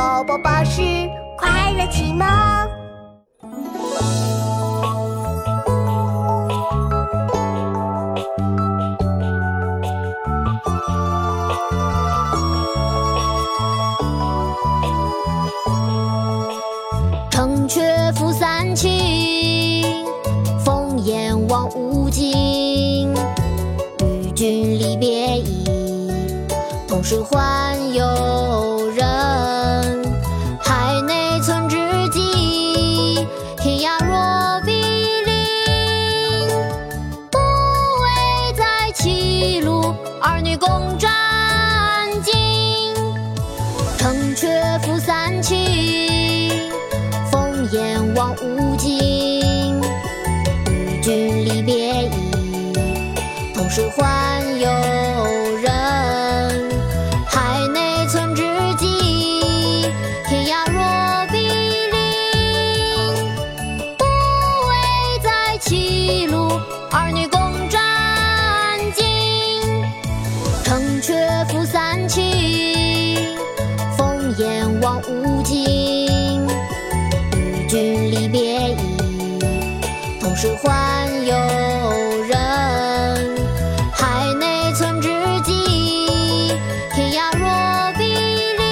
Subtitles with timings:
[0.00, 0.80] 宝宝巴士
[1.36, 2.26] 快乐启蒙。
[17.30, 19.84] 城阙辅三秦，
[20.64, 23.12] 烽烟望五津。
[24.02, 26.10] 与君离别意，
[26.88, 28.02] 同是宦游
[40.50, 41.08] 女共沾
[42.24, 42.92] 巾。
[43.96, 46.72] 城阙辅三秦。
[47.30, 49.80] 风烟望五津，
[50.72, 52.72] 与君离别意，
[53.54, 54.04] 同是宦
[71.20, 73.36] 城阙辅三秦，
[73.98, 76.46] 烽烟望五津。
[77.68, 79.38] 君离别意，
[80.18, 81.36] 同是宦游
[82.22, 83.36] 人。
[83.92, 85.10] 海内存知
[85.42, 86.56] 己，
[86.94, 88.04] 天涯若比
[88.56, 88.62] 邻。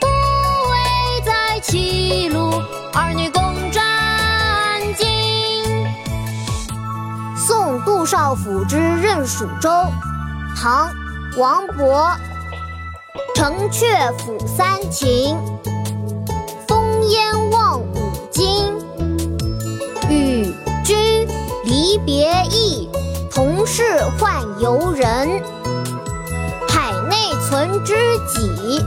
[0.00, 0.06] 不
[0.70, 2.62] 为在歧路，
[2.94, 3.84] 儿女共沾
[4.96, 5.04] 巾。
[7.36, 9.68] 送杜少府之任蜀州，
[10.56, 10.90] 唐·
[11.38, 12.16] 王勃。
[13.34, 15.36] 城阙辅三秦。
[16.66, 17.94] 风烟望五
[18.30, 18.74] 津，
[20.08, 20.50] 与
[20.82, 21.28] 君
[21.64, 22.88] 离别意，
[23.30, 23.82] 同是
[24.18, 25.42] 宦游人。
[26.68, 27.94] 海内存知
[28.26, 28.82] 己。